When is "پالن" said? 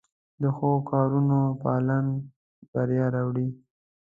1.61-2.05